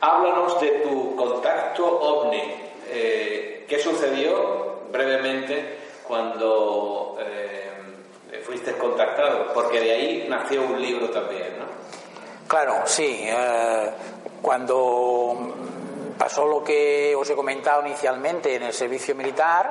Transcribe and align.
Háblanos 0.00 0.60
de 0.60 0.68
tu 0.80 1.14
contacto 1.14 1.86
ovni. 1.86 2.42
Eh, 2.88 3.66
¿Qué 3.68 3.78
sucedió 3.78 4.80
brevemente 4.90 5.78
cuando 6.06 7.18
eh, 7.20 8.40
fuiste 8.42 8.72
contactado? 8.78 9.52
Porque 9.52 9.80
de 9.80 9.92
ahí 9.92 10.26
nació 10.28 10.62
un 10.62 10.80
libro 10.80 11.10
también, 11.10 11.58
¿no? 11.58 11.66
Claro, 12.48 12.82
sí. 12.86 13.26
Eh, 13.28 13.90
cuando 14.40 15.54
pasó 16.16 16.46
lo 16.46 16.64
que 16.64 17.14
os 17.14 17.28
he 17.28 17.34
comentado 17.34 17.86
inicialmente 17.86 18.54
en 18.54 18.62
el 18.62 18.72
servicio 18.72 19.14
militar, 19.14 19.70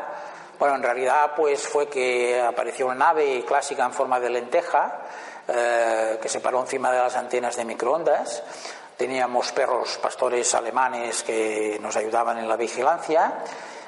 bueno, 0.60 0.76
en 0.76 0.84
realidad 0.84 1.32
pues 1.36 1.68
fue 1.68 1.88
que 1.88 2.40
apareció 2.40 2.86
una 2.86 2.96
nave 2.96 3.44
clásica 3.48 3.84
en 3.84 3.94
forma 3.94 4.20
de 4.20 4.30
lenteja 4.30 5.02
que 6.22 6.30
se 6.30 6.42
paró 6.42 6.60
encima 6.60 6.92
de 6.92 7.00
las 7.00 7.16
antenas 7.16 7.56
de 7.56 7.66
microondas 7.66 8.44
Teníamos 9.00 9.54
perros 9.54 9.98
pastores 10.02 10.54
alemanes 10.56 11.24
que 11.24 11.80
nos 11.82 11.96
ayudaban 11.96 12.38
en 12.38 12.50
la 12.50 12.58
vigilancia 12.58 13.46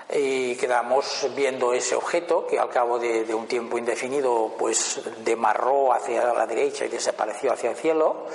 y 0.09 0.55
quedamos 0.55 1.27
viendo 1.35 1.73
ese 1.73 1.95
objeto 1.95 2.47
que 2.47 2.57
al 2.57 2.69
cabo 2.69 2.97
de, 2.97 3.35
un 3.35 3.45
tiempo 3.45 3.77
indefinido 3.77 4.53
pues 4.57 5.01
demarró 5.17 5.91
hacia 5.91 6.33
la 6.33 6.47
derecha 6.47 6.85
y 6.85 6.87
desapareció 6.87 7.51
hacia 7.51 7.71
el 7.71 7.75
cielo. 7.75 8.27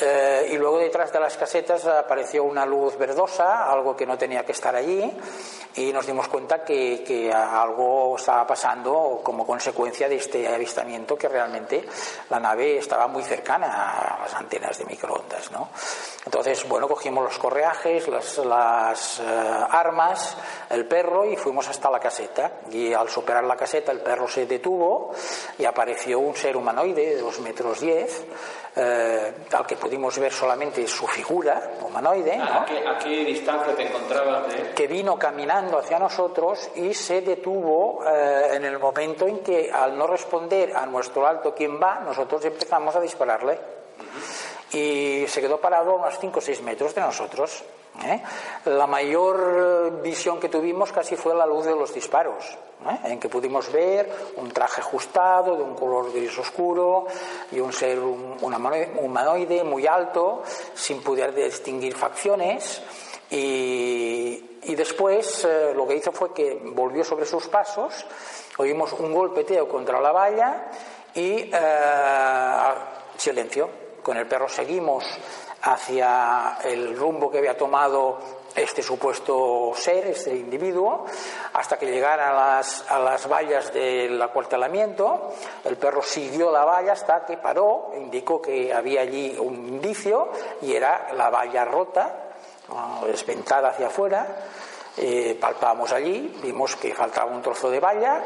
Eh, 0.00 0.50
y 0.52 0.56
luego 0.56 0.78
detrás 0.78 1.12
de 1.12 1.18
las 1.18 1.36
casetas 1.36 1.84
apareció 1.86 2.44
una 2.44 2.64
luz 2.64 2.96
verdosa, 2.96 3.70
algo 3.70 3.96
que 3.96 4.06
no 4.06 4.16
tenía 4.16 4.44
que 4.44 4.52
estar 4.52 4.74
allí, 4.76 5.10
y 5.74 5.92
nos 5.92 6.06
dimos 6.06 6.28
cuenta 6.28 6.64
que, 6.64 7.32
algo 7.32 8.16
estaba 8.16 8.46
pasando 8.46 9.20
como 9.22 9.46
consecuencia 9.46 10.08
de 10.08 10.16
este 10.16 10.46
avistamiento, 10.46 11.16
que 11.16 11.28
realmente 11.28 11.84
la 12.30 12.38
nave 12.38 12.78
estaba 12.78 13.08
muy 13.08 13.22
cercana 13.22 14.16
a 14.16 14.22
las 14.22 14.34
antenas 14.34 14.78
de 14.78 14.84
microondas. 14.84 15.50
¿no? 15.50 15.68
Entonces, 16.24 16.66
bueno, 16.68 16.86
cogimos 16.86 17.24
los 17.24 17.38
correajes, 17.38 18.06
las, 18.08 19.18
eh, 19.20 19.24
armas, 19.70 20.36
el 20.70 20.86
perro 20.86 21.24
y 21.24 21.36
fuimos 21.36 21.68
hasta 21.68 21.90
la 21.90 21.98
caseta. 21.98 22.60
Y 22.70 22.92
al 22.92 23.08
superar 23.08 23.44
la 23.44 23.56
caseta, 23.56 23.92
el 23.92 24.00
perro 24.00 24.28
se 24.28 24.46
detuvo 24.46 25.12
y 25.58 25.64
apareció 25.64 26.18
un 26.20 26.36
ser 26.36 26.56
humanoide 26.56 27.14
de 27.14 27.20
dos 27.20 27.40
metros 27.40 27.80
diez 27.80 28.24
eh, 28.76 29.32
al 29.52 29.66
que 29.66 29.76
pudimos 29.88 30.18
ver 30.18 30.30
solamente 30.30 30.86
su 30.86 31.06
figura 31.06 31.78
humanoide. 31.80 32.38
¿A, 32.38 32.66
qué, 33.02 33.24
distancia 33.24 33.74
te 33.74 33.86
encontrabas 33.86 34.52
Que 34.76 34.86
vino 34.86 35.18
caminando 35.18 35.78
hacia 35.78 35.98
nosotros 35.98 36.68
y 36.76 36.92
se 36.92 37.22
detuvo 37.22 38.04
eh, 38.06 38.50
en 38.52 38.66
el 38.66 38.78
momento 38.78 39.26
en 39.26 39.38
que, 39.38 39.70
al 39.72 39.96
no 39.96 40.06
responder 40.06 40.76
a 40.76 40.84
nuestro 40.84 41.26
alto 41.26 41.54
quién 41.54 41.80
va, 41.80 42.00
nosotros 42.00 42.44
empezamos 42.44 42.94
a 42.96 43.00
dispararle. 43.00 43.58
Y 44.72 45.24
se 45.26 45.40
quedó 45.40 45.58
parado 45.58 45.92
a 45.92 45.94
unos 45.94 46.18
5 46.18 46.38
o 46.38 46.42
6 46.42 46.60
metros 46.60 46.94
de 46.94 47.00
nosotros. 47.00 47.64
¿Eh? 48.04 48.22
La 48.66 48.86
mayor 48.86 50.00
visión 50.02 50.38
que 50.38 50.48
tuvimos 50.48 50.92
casi 50.92 51.16
fue 51.16 51.34
la 51.34 51.46
luz 51.46 51.66
de 51.66 51.74
los 51.74 51.92
disparos, 51.92 52.44
¿eh? 52.88 52.98
en 53.04 53.20
que 53.20 53.28
pudimos 53.28 53.70
ver 53.72 54.10
un 54.36 54.50
traje 54.50 54.80
ajustado 54.80 55.56
de 55.56 55.62
un 55.62 55.74
color 55.74 56.12
gris 56.12 56.38
oscuro 56.38 57.06
y 57.50 57.60
un 57.60 57.72
ser 57.72 57.98
humanoide 57.98 59.64
muy 59.64 59.86
alto, 59.86 60.42
sin 60.74 61.02
poder 61.02 61.34
distinguir 61.34 61.94
facciones. 61.94 62.82
Y, 63.30 64.44
después 64.74 65.44
eh, 65.44 65.72
lo 65.74 65.88
que 65.88 65.96
hizo 65.96 66.12
fue 66.12 66.32
que 66.32 66.60
volvió 66.62 67.02
sobre 67.02 67.26
sus 67.26 67.48
pasos, 67.48 68.06
oímos 68.58 68.92
un 68.92 69.12
golpeteo 69.12 69.68
contra 69.68 70.00
la 70.00 70.12
valla 70.12 70.70
y 71.14 71.50
silencio. 73.16 73.68
Con 74.02 74.16
el 74.16 74.26
perro 74.26 74.48
seguimos 74.48 75.04
hacia 75.62 76.58
el 76.64 76.96
rumbo 76.96 77.30
que 77.30 77.38
había 77.38 77.56
tomado 77.56 78.18
este 78.54 78.82
supuesto 78.82 79.72
ser, 79.74 80.06
este 80.08 80.34
individuo, 80.34 81.04
hasta 81.52 81.78
que 81.78 81.86
llegara 81.86 82.30
a 82.30 82.56
las, 82.56 82.90
a 82.90 82.98
las 82.98 83.28
vallas 83.28 83.72
del 83.72 84.20
acuartelamiento. 84.20 85.32
El 85.64 85.76
perro 85.76 86.02
siguió 86.02 86.50
la 86.50 86.64
valla 86.64 86.92
hasta 86.92 87.24
que 87.24 87.36
paró, 87.36 87.92
indicó 87.96 88.42
que 88.42 88.72
había 88.72 89.02
allí 89.02 89.36
un 89.38 89.54
indicio 89.54 90.30
y 90.62 90.74
era 90.74 91.12
la 91.14 91.30
valla 91.30 91.64
rota, 91.64 92.30
desventada 93.06 93.70
hacia 93.70 93.86
afuera. 93.86 94.26
Eh, 94.96 95.38
palpamos 95.40 95.92
allí, 95.92 96.40
vimos 96.42 96.74
que 96.74 96.92
faltaba 96.92 97.30
un 97.30 97.40
trozo 97.40 97.70
de 97.70 97.78
valla, 97.78 98.20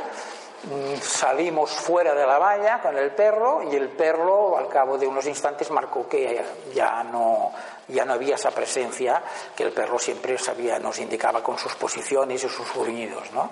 salimos 1.01 1.71
fuera 1.71 2.15
de 2.15 2.27
la 2.27 2.39
valla 2.39 2.81
con 2.81 2.97
el 2.97 3.11
perro 3.11 3.63
y 3.71 3.75
el 3.75 3.89
perro 3.89 4.57
al 4.57 4.69
cabo 4.69 4.97
de 4.97 5.07
unos 5.07 5.27
instantes 5.27 5.71
marcó 5.71 6.09
que 6.09 6.41
ya 6.75 7.03
no, 7.03 7.53
ya 7.89 8.05
no 8.05 8.13
había 8.13 8.37
esa 8.37 8.51
presencia 8.51 9.23
que 9.57 9.65
el 9.65 9.73
perro 9.73 9.99
siempre 9.99 10.39
sabía, 10.39 10.79
nos 10.79 10.99
indicaba 10.99 11.43
con 11.43 11.59
sus 11.59 11.75
posiciones 11.75 12.45
y 12.45 12.49
sus 12.49 12.73
gruñidos, 12.75 13.33
¿no? 13.33 13.51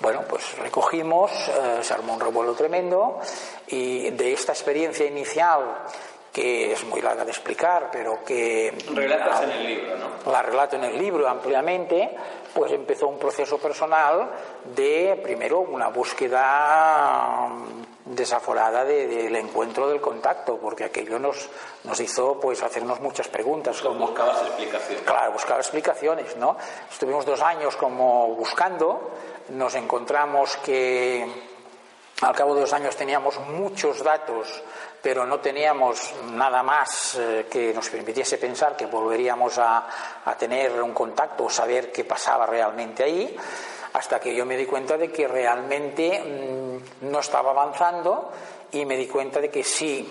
Bueno, 0.00 0.22
pues 0.28 0.56
recogimos, 0.58 1.30
eh, 1.48 1.80
se 1.82 1.92
armó 1.92 2.14
un 2.14 2.20
revuelo 2.20 2.54
tremendo 2.54 3.18
y 3.66 4.10
de 4.10 4.32
esta 4.32 4.52
experiencia 4.52 5.06
inicial 5.06 5.86
que 6.32 6.72
es 6.72 6.84
muy 6.84 7.00
larga 7.00 7.24
de 7.24 7.30
explicar, 7.30 7.88
pero 7.90 8.24
que... 8.24 8.72
Relatas 8.94 9.42
en 9.42 9.50
el 9.50 9.66
libro, 9.66 9.96
¿no? 9.96 10.30
La 10.30 10.42
relato 10.42 10.76
en 10.76 10.84
el 10.84 10.98
libro 10.98 11.28
ampliamente, 11.28 12.10
pues 12.54 12.72
empezó 12.72 13.08
un 13.08 13.18
proceso 13.18 13.58
personal 13.58 14.30
de, 14.74 15.18
primero, 15.22 15.60
una 15.60 15.88
búsqueda 15.88 17.48
desaforada 18.04 18.84
del 18.84 19.34
encuentro 19.36 19.88
del 19.88 20.00
contacto, 20.00 20.58
porque 20.58 20.84
aquello 20.84 21.18
nos, 21.18 21.48
nos 21.84 22.00
hizo 22.00 22.38
pues 22.40 22.62
hacernos 22.62 23.00
muchas 23.00 23.28
preguntas. 23.28 23.80
Como, 23.80 24.06
buscabas 24.06 24.42
explicaciones. 24.42 25.02
Claro, 25.02 25.32
buscaba 25.32 25.60
explicaciones, 25.60 26.36
¿no? 26.36 26.56
Estuvimos 26.90 27.26
dos 27.26 27.40
años 27.42 27.76
como 27.76 28.34
buscando, 28.34 29.10
nos 29.50 29.74
encontramos 29.74 30.56
que 30.58 31.26
al 32.20 32.34
cabo 32.34 32.54
de 32.54 32.62
dos 32.62 32.72
años 32.72 32.96
teníamos 32.96 33.38
muchos 33.40 34.02
datos 34.02 34.62
pero 35.02 35.24
no 35.26 35.40
teníamos 35.40 36.12
nada 36.32 36.62
más 36.62 37.16
eh, 37.18 37.46
que 37.50 37.72
nos 37.72 37.88
permitiese 37.88 38.38
pensar 38.38 38.76
que 38.76 38.86
volveríamos 38.86 39.58
a, 39.58 39.86
tener 40.38 40.82
un 40.82 40.92
contacto 40.92 41.44
o 41.44 41.50
saber 41.50 41.90
qué 41.90 42.04
pasaba 42.04 42.46
realmente 42.46 43.02
ahí, 43.02 43.36
hasta 43.94 44.20
que 44.20 44.34
yo 44.34 44.44
me 44.44 44.56
di 44.56 44.66
cuenta 44.66 44.96
de 44.96 45.10
que 45.10 45.26
realmente 45.26 46.20
mm, 46.20 47.10
no 47.10 47.20
estaba 47.20 47.50
avanzando 47.50 48.30
y 48.72 48.84
me 48.84 48.96
di 48.96 49.06
cuenta 49.06 49.40
de 49.40 49.50
que 49.50 49.64
sí, 49.64 50.06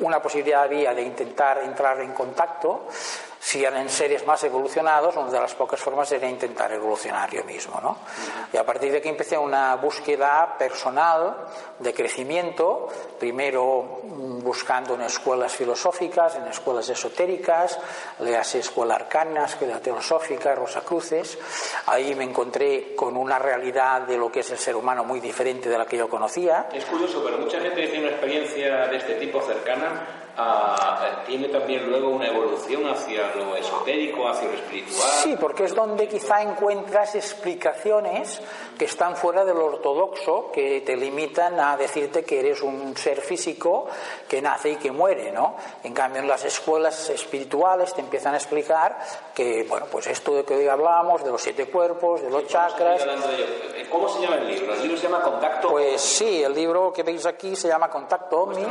una 0.00 0.20
posibilidad 0.20 0.64
había 0.64 0.94
de 0.94 1.02
intentar 1.02 1.58
entrar 1.62 2.00
en 2.00 2.12
contacto, 2.12 2.88
si 3.52 3.62
en 3.66 3.90
seres 3.90 4.26
más 4.26 4.42
evolucionados, 4.44 5.14
una 5.14 5.30
de 5.30 5.38
las 5.38 5.52
pocas 5.54 5.78
formas 5.78 6.10
era 6.10 6.26
intentar 6.26 6.72
evolucionar 6.72 7.30
yo 7.30 7.44
mismo. 7.44 7.78
¿no? 7.82 7.98
Y 8.50 8.56
a 8.56 8.64
partir 8.64 8.90
de 8.90 8.96
aquí 8.96 9.10
empecé 9.10 9.36
una 9.36 9.76
búsqueda 9.76 10.56
personal 10.58 11.48
de 11.78 11.92
crecimiento, 11.92 12.88
primero 13.20 14.00
buscando 14.42 14.94
en 14.94 15.02
escuelas 15.02 15.52
filosóficas, 15.52 16.36
en 16.36 16.46
escuelas 16.46 16.88
esotéricas, 16.88 17.78
le 18.20 18.38
hace 18.38 18.60
escuela 18.60 18.94
arcana, 18.94 19.44
escuela 19.44 19.80
teosófica, 19.80 20.54
Rosacruces. 20.54 21.38
Ahí 21.88 22.14
me 22.14 22.24
encontré 22.24 22.94
con 22.96 23.18
una 23.18 23.38
realidad 23.38 24.00
de 24.00 24.16
lo 24.16 24.32
que 24.32 24.40
es 24.40 24.50
el 24.50 24.58
ser 24.58 24.76
humano 24.76 25.04
muy 25.04 25.20
diferente 25.20 25.68
de 25.68 25.76
la 25.76 25.84
que 25.84 25.98
yo 25.98 26.08
conocía. 26.08 26.68
Es 26.72 26.86
curioso, 26.86 27.22
pero 27.22 27.36
mucha 27.36 27.60
gente 27.60 27.86
tiene 27.86 28.06
una 28.06 28.12
experiencia 28.12 28.86
de 28.86 28.96
este 28.96 29.16
tipo 29.16 29.42
cercana 29.42 30.21
tiene 31.26 31.48
también 31.48 31.88
luego 31.88 32.08
una 32.10 32.26
evolución 32.26 32.86
hacia 32.86 33.34
lo 33.34 33.56
esotérico, 33.56 34.28
hacia 34.28 34.48
lo 34.48 34.54
espiritual. 34.54 35.08
Sí, 35.22 35.36
porque 35.38 35.64
es 35.64 35.74
donde 35.74 36.08
quizá 36.08 36.42
encuentras 36.42 37.14
explicaciones 37.14 38.40
que 38.82 38.86
están 38.86 39.14
fuera 39.14 39.44
de 39.44 39.54
lo 39.54 39.66
ortodoxo, 39.66 40.50
que 40.50 40.80
te 40.80 40.96
limitan 40.96 41.60
a 41.60 41.76
decirte 41.76 42.24
que 42.24 42.40
eres 42.40 42.62
un 42.62 42.96
ser 42.96 43.20
físico 43.20 43.86
que 44.26 44.42
nace 44.42 44.70
y 44.70 44.76
que 44.76 44.90
muere, 44.90 45.30
¿no? 45.30 45.54
En 45.84 45.94
cambio, 45.94 46.20
en 46.20 46.26
las 46.26 46.44
escuelas 46.44 47.08
espirituales 47.08 47.94
te 47.94 48.00
empiezan 48.00 48.34
a 48.34 48.38
explicar 48.38 48.98
que, 49.32 49.64
bueno, 49.68 49.86
pues 49.86 50.08
esto 50.08 50.34
de 50.34 50.44
que 50.44 50.56
hoy 50.56 50.66
hablamos, 50.66 51.22
de 51.22 51.30
los 51.30 51.40
siete 51.40 51.70
cuerpos, 51.70 52.22
de 52.22 52.30
los 52.30 52.48
chakras. 52.48 53.06
¿Cómo 53.88 54.08
se 54.08 54.20
llama 54.20 54.38
el 54.38 54.48
libro? 54.48 54.74
¿El 54.74 54.82
libro 54.82 54.96
se 54.96 55.04
llama 55.04 55.22
Contacto? 55.22 55.68
Pues 55.68 56.00
sí, 56.00 56.42
el 56.42 56.52
libro 56.52 56.92
que 56.92 57.04
veis 57.04 57.24
aquí 57.24 57.54
se 57.54 57.68
llama 57.68 57.88
Contacto 57.88 58.40
OVNI. 58.40 58.66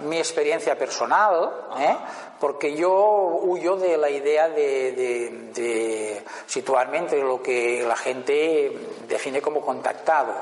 Mi 0.00 0.18
experiencia 0.18 0.76
personal, 0.76 1.48
¿eh? 1.78 1.96
Porque 2.40 2.74
yo 2.74 3.40
huyo 3.42 3.76
de 3.76 3.96
la 3.96 4.10
idea 4.10 4.48
de, 4.48 6.22
situarme 6.46 6.98
entre 6.98 7.20
lo 7.20 7.42
que 7.42 7.84
la 7.86 7.96
gente 7.96 8.72
define 9.06 9.40
como 9.40 9.60
contactado. 9.60 10.32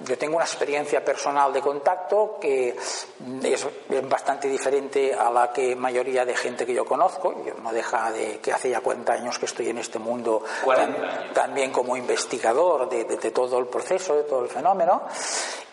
Yo 0.00 0.18
tengo 0.18 0.36
una 0.36 0.44
experiencia 0.44 1.04
personal 1.04 1.52
de 1.52 1.60
contacto 1.60 2.38
que 2.40 2.76
es 3.42 3.66
bastante 4.08 4.48
diferente 4.48 5.14
a 5.14 5.30
la 5.30 5.52
que 5.52 5.74
mayoría 5.74 6.24
de 6.24 6.36
gente 6.36 6.66
que 6.66 6.74
yo 6.74 6.84
conozco. 6.84 7.42
Yo 7.44 7.54
no 7.62 7.72
deja 7.72 8.10
de 8.12 8.38
que 8.38 8.52
hace 8.52 8.70
ya 8.70 8.80
40 8.80 9.12
años 9.12 9.38
que 9.38 9.46
estoy 9.46 9.68
en 9.70 9.78
este 9.78 9.98
mundo 9.98 10.42
también 11.32 11.70
como 11.70 11.96
investigador 11.96 12.88
de, 12.88 13.30
todo 13.30 13.58
el 13.58 13.66
proceso, 13.66 14.14
de 14.14 14.24
todo 14.24 14.42
el 14.42 14.50
fenómeno. 14.50 15.02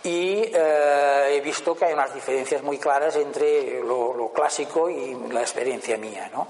Y 0.04 0.52
eh, 0.54 1.38
he 1.38 1.40
visto 1.40 1.74
que 1.76 1.86
hay 1.86 1.94
unas 1.94 2.14
diferencias 2.14 2.62
muy 2.62 2.78
claras 2.78 3.16
entre 3.16 3.80
lo, 3.82 4.14
lo 4.14 4.34
clásico 4.34 4.90
y 4.90 5.16
la 5.32 5.40
experiencia 5.40 5.63
mía. 5.98 6.30
¿no? 6.34 6.48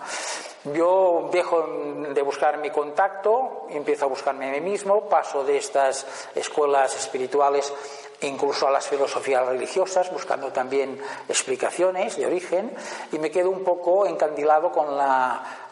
Yo 0.74 1.30
dejo 1.31 1.68
de 2.13 2.21
buscar 2.21 2.57
mi 2.57 2.69
contacto, 2.69 3.68
empiezo 3.69 4.06
a 4.06 4.07
buscarme 4.07 4.50
a 4.50 4.51
mí 4.51 4.62
mismo, 4.62 5.10
paso 5.10 5.44
de 5.44 5.57
estas 5.57 6.06
escuelas 6.36 6.95
espirituales 6.95 7.74
incluso 8.21 8.68
a 8.68 8.71
las 8.71 8.88
filosofías 8.88 9.45
religiosas, 9.45 10.10
buscando 10.12 10.51
también 10.51 10.98
explicaciones 11.27 12.15
de 12.15 12.25
origen, 12.25 12.74
y 13.12 13.19
me 13.19 13.30
quedo 13.30 13.50
un 13.50 13.63
poco 13.63 14.06
encandilado 14.06 14.71
con 14.71 14.88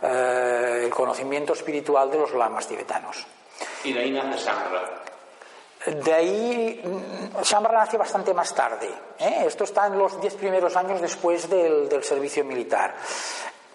eh, 0.01 0.83
el 0.83 0.89
conocimiento 0.89 1.53
espiritual 1.53 2.11
de 2.11 2.17
los 2.17 2.33
lamas 2.33 2.67
tibetanos. 2.67 3.25
De 5.85 6.13
ahí, 6.13 6.81
mm, 6.83 7.43
Samra 7.43 7.73
nace 7.73 7.97
bastante 7.97 8.33
más 8.33 8.53
tarde. 8.53 8.87
¿eh? 9.17 9.43
Esto 9.47 9.63
está 9.63 9.87
en 9.87 9.97
los 9.97 10.21
diez 10.21 10.35
primeros 10.35 10.75
años 10.75 11.01
después 11.01 11.49
del 11.49 12.03
servicio 12.03 12.45
militar. 12.45 12.93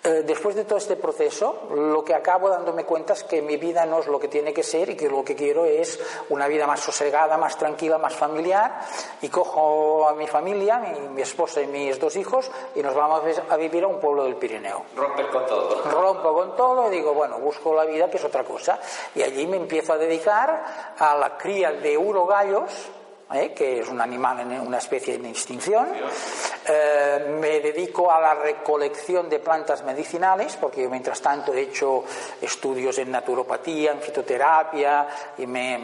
Eh, 0.06 0.22
después 0.22 0.54
de 0.54 0.64
todo 0.64 0.78
este 0.78 0.94
proceso, 0.94 1.66
lo 1.74 2.04
que 2.04 2.14
acabo 2.14 2.48
dándome 2.48 2.84
cuenta 2.84 3.14
es 3.14 3.24
que 3.24 3.42
mi 3.42 3.56
vida 3.56 3.84
no 3.86 3.98
es 3.98 4.06
lo 4.06 4.20
que 4.20 4.28
tiene 4.28 4.54
que 4.54 4.62
ser 4.62 4.90
y 4.90 4.96
que 4.96 5.08
lo 5.08 5.24
que 5.24 5.34
quiero 5.34 5.64
es 5.64 5.98
una 6.28 6.46
vida 6.46 6.64
más 6.64 6.78
sosegada, 6.78 7.36
más 7.36 7.58
tranquila, 7.58 7.98
más 7.98 8.14
familiar. 8.14 8.82
Y 9.20 9.28
cojo 9.28 10.08
a 10.08 10.14
mi 10.14 10.28
familia, 10.28 10.78
mi, 10.78 11.08
mi 11.08 11.22
esposa 11.22 11.60
y 11.60 11.66
mis 11.66 11.98
dos 11.98 12.14
hijos, 12.14 12.48
y 12.76 12.82
nos 12.82 12.94
vamos 12.94 13.22
a 13.50 13.56
vivir 13.56 13.82
a 13.82 13.88
un 13.88 13.98
pueblo 13.98 14.22
del 14.22 14.36
Pirineo. 14.36 14.84
Rompes 14.94 15.26
con 15.26 15.44
todo. 15.44 15.82
Rompo 15.90 16.34
con 16.34 16.54
todo 16.54 16.86
y 16.86 16.90
digo, 16.90 17.12
bueno, 17.12 17.40
busco 17.40 17.74
la 17.74 17.84
vida, 17.84 18.08
que 18.08 18.18
es 18.18 18.24
otra 18.24 18.44
cosa. 18.44 18.78
Y 19.12 19.22
allí 19.22 19.44
me 19.48 19.56
empiezo 19.56 19.94
a 19.94 19.98
dedicar 19.98 20.94
a 20.96 21.16
la 21.16 21.36
cría 21.36 21.72
de 21.72 21.98
urogallos 21.98 22.90
¿eh? 23.32 23.52
que 23.52 23.80
es 23.80 23.88
un 23.88 24.00
animal 24.00 24.40
en 24.40 24.60
una 24.60 24.78
especie 24.78 25.14
en 25.14 25.26
extinción. 25.26 25.88
Eh, 26.68 27.36
me 27.40 27.60
dedico 27.60 28.10
a 28.10 28.20
la 28.20 28.34
recolección 28.34 29.28
de 29.28 29.38
plantas 29.38 29.84
medicinales, 29.84 30.56
porque 30.56 30.82
yo 30.82 30.90
mientras 30.90 31.20
tanto 31.20 31.52
he 31.52 31.62
hecho 31.62 32.04
estudios 32.40 32.98
en 32.98 33.10
naturopatía, 33.10 33.92
en 33.92 34.00
fitoterapia, 34.00 35.06
y 35.38 35.46
me, 35.46 35.76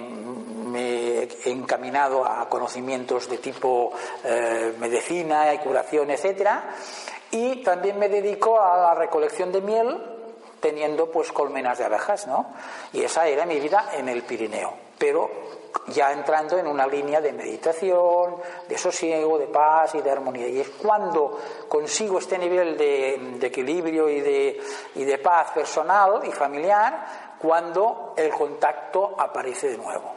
he 0.75 1.29
encaminado 1.45 2.25
a 2.25 2.49
conocimientos 2.49 3.29
de 3.29 3.39
tipo 3.39 3.93
eh, 4.25 4.75
medicina 4.79 5.53
y 5.53 5.59
curación, 5.59 6.11
etcétera. 6.11 6.65
Y 7.31 7.63
también 7.63 7.99
me 7.99 8.09
dedico 8.09 8.61
a 8.61 8.77
la 8.77 8.95
recolección 8.95 9.53
de 9.53 9.61
miel, 9.61 9.99
teniendo 10.61 11.11
pues 11.11 11.33
colmenas 11.33 11.79
de 11.79 11.85
abejas, 11.85 12.27
¿no? 12.27 12.55
Y 12.93 13.03
esa 13.03 13.27
era 13.27 13.47
mi 13.47 13.59
vida 13.59 13.91
en 13.95 14.09
el 14.09 14.23
Pirineo. 14.23 14.92
Pero 15.03 15.29
ya 15.89 16.13
entrando 16.13 16.57
en 16.57 16.69
una 16.69 16.87
línea 16.87 17.21
de 17.21 17.33
meditación, 17.33 18.37
de 18.69 18.79
sosiego, 18.79 19.37
de 19.37 19.49
paz 19.49 19.97
y 19.97 20.01
de 20.01 20.13
armonía. 20.13 20.47
Y 20.47 20.61
es 20.61 20.69
cuando 20.81 21.41
consigo 21.69 22.21
este 22.21 22.39
nivel 22.39 22.79
de, 22.79 23.45
equilibrio 23.45 24.09
y 24.09 24.21
de, 24.21 25.19
paz 25.21 25.51
personal 25.51 26.21
y 26.25 26.31
familiar, 26.31 27.35
cuando 27.37 28.15
el 28.17 28.31
contacto 28.31 29.17
aparece 29.19 29.71
de 29.71 29.79
nuevo. 29.79 30.15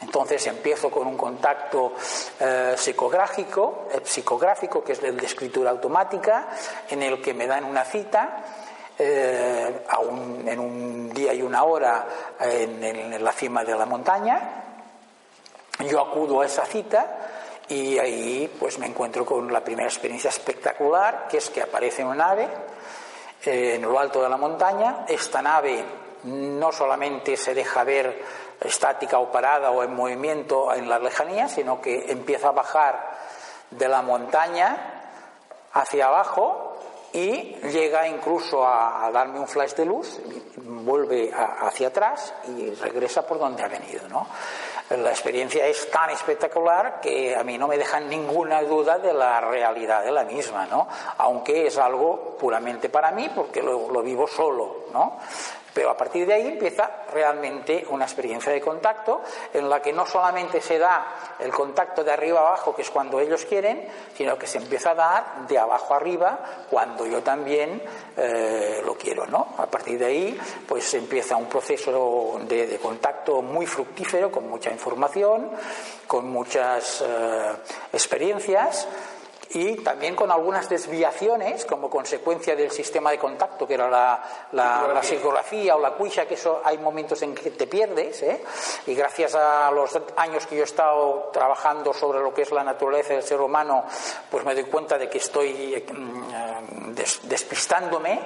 Entonces 0.00 0.46
empiezo 0.46 0.90
con 0.90 1.06
un 1.06 1.18
contacto 1.18 1.92
eh, 2.40 2.72
psicográfico, 2.78 3.88
eh, 3.92 4.00
psicográfico, 4.02 4.82
que 4.82 4.92
es 4.92 5.02
el 5.02 5.18
de 5.18 5.26
escritura 5.26 5.68
automática, 5.68 6.48
en 6.88 7.02
el 7.02 7.20
que 7.20 7.34
me 7.34 7.46
dan 7.46 7.64
una 7.64 7.84
cita 7.84 8.42
eh, 8.98 9.84
en 10.46 10.58
un 10.58 11.10
día 11.10 11.32
y 11.32 11.42
una 11.42 11.62
hora 11.64 12.06
en, 12.40 13.22
la 13.22 13.32
cima 13.32 13.64
de 13.64 13.76
la 13.76 13.86
montaña 13.86 14.58
yo 15.86 16.00
acudo 16.00 16.40
a 16.40 16.46
esa 16.46 16.64
cita 16.66 17.06
y 17.68 17.98
ahí 17.98 18.52
pues 18.58 18.78
me 18.78 18.86
encuentro 18.86 19.24
con 19.24 19.52
la 19.52 19.62
primera 19.62 19.88
experiencia 19.88 20.30
espectacular, 20.30 21.28
que 21.28 21.36
es 21.36 21.50
que 21.50 21.62
aparece 21.62 22.04
una 22.04 22.14
nave 22.14 22.48
eh, 23.44 23.74
en 23.76 23.82
lo 23.82 23.98
alto 23.98 24.22
de 24.22 24.28
la 24.28 24.36
montaña. 24.36 25.04
Esta 25.06 25.42
nave 25.42 25.84
no 26.24 26.72
solamente 26.72 27.36
se 27.36 27.54
deja 27.54 27.84
ver 27.84 28.24
estática 28.60 29.18
o 29.18 29.30
parada 29.30 29.70
o 29.70 29.84
en 29.84 29.94
movimiento 29.94 30.74
en 30.74 30.88
la 30.88 30.98
lejanía, 30.98 31.48
sino 31.48 31.80
que 31.80 32.10
empieza 32.10 32.48
a 32.48 32.52
bajar 32.52 33.18
de 33.70 33.88
la 33.88 34.02
montaña 34.02 35.04
hacia 35.74 36.08
abajo 36.08 36.67
y 37.12 37.56
llega 37.70 38.06
incluso 38.06 38.66
a, 38.66 39.10
darme 39.12 39.40
un 39.40 39.48
flash 39.48 39.72
de 39.74 39.84
luz, 39.84 40.20
vuelve 40.56 41.30
hacia 41.32 41.88
atrás 41.88 42.34
y 42.48 42.70
regresa 42.70 43.26
por 43.26 43.38
donde 43.38 43.62
ha 43.62 43.68
venido. 43.68 44.08
¿no? 44.08 44.26
la 44.96 45.10
experiencia 45.10 45.66
es 45.66 45.90
tan 45.90 46.10
espectacular 46.10 47.00
que 47.00 47.36
a 47.36 47.44
mí 47.44 47.58
no 47.58 47.68
me 47.68 47.76
deja 47.76 48.00
ninguna 48.00 48.62
duda 48.62 48.98
de 48.98 49.12
la 49.12 49.40
realidad 49.40 50.02
de 50.02 50.12
la 50.12 50.24
misma, 50.24 50.66
¿no? 50.66 50.88
Aunque 51.18 51.66
es 51.66 51.76
algo 51.76 52.36
puramente 52.38 52.88
para 52.88 53.10
mí 53.10 53.30
porque 53.34 53.62
lo, 53.62 53.90
lo 53.90 54.02
vivo 54.02 54.26
solo, 54.26 54.86
¿no? 54.92 55.18
Pero 55.72 55.90
a 55.90 55.96
partir 55.96 56.26
de 56.26 56.34
ahí 56.34 56.48
empieza 56.48 57.04
realmente 57.12 57.84
una 57.90 58.04
experiencia 58.04 58.52
de 58.52 58.60
contacto 58.60 59.22
en 59.52 59.68
la 59.68 59.80
que 59.80 59.92
no 59.92 60.06
solamente 60.06 60.60
se 60.60 60.78
da 60.78 61.36
el 61.38 61.52
contacto 61.52 62.02
de 62.02 62.12
arriba 62.12 62.40
abajo, 62.40 62.74
que 62.74 62.82
es 62.82 62.90
cuando 62.90 63.20
ellos 63.20 63.44
quieren, 63.44 63.88
sino 64.14 64.38
que 64.38 64.46
se 64.46 64.58
empieza 64.58 64.90
a 64.90 64.94
dar 64.94 65.46
de 65.46 65.58
abajo 65.58 65.94
arriba 65.94 66.38
cuando 66.70 67.06
yo 67.06 67.22
también 67.22 67.82
eh, 68.16 68.80
lo 68.84 68.96
quiero. 68.96 69.26
¿no? 69.26 69.54
A 69.58 69.66
partir 69.66 69.98
de 69.98 70.06
ahí, 70.06 70.40
pues 70.66 70.92
empieza 70.94 71.36
un 71.36 71.46
proceso 71.46 72.40
de, 72.42 72.78
contacto 72.82 73.42
muy 73.42 73.66
fructífero, 73.66 74.30
con 74.30 74.48
mucha 74.48 74.70
información, 74.70 75.50
con 76.06 76.28
muchas 76.28 77.04
eh, 77.06 77.52
experiencias 77.92 78.86
y 79.50 79.76
también 79.76 80.14
con 80.14 80.30
algunas 80.30 80.68
desviaciones 80.68 81.64
como 81.64 81.88
consecuencia 81.88 82.54
del 82.54 82.70
sistema 82.70 83.10
de 83.10 83.18
contacto, 83.18 83.66
que 83.66 83.74
era 83.74 83.88
la, 83.88 84.22
la, 84.52 85.02
psicografía 85.02 85.76
o 85.76 85.80
la 85.80 85.92
cuisha, 85.92 86.26
que 86.26 86.34
eso 86.34 86.60
hay 86.64 86.76
momentos 86.78 87.22
en 87.22 87.34
que 87.34 87.50
te 87.50 87.66
pierdes, 87.66 88.22
¿eh? 88.22 88.42
y 88.86 88.94
gracias 88.94 89.34
a 89.34 89.70
los 89.70 89.98
años 90.16 90.46
que 90.46 90.56
yo 90.56 90.62
he 90.62 90.64
estado 90.64 91.30
trabajando 91.32 91.94
sobre 91.94 92.20
lo 92.20 92.34
que 92.34 92.42
es 92.42 92.50
la 92.52 92.62
naturaleza 92.62 93.14
del 93.14 93.22
ser 93.22 93.40
humano, 93.40 93.84
pues 94.30 94.44
me 94.44 94.54
doy 94.54 94.64
cuenta 94.64 94.98
de 94.98 95.08
que 95.08 95.18
estoy 95.18 95.82
mm, 95.92 96.94
despistándome 97.24 98.20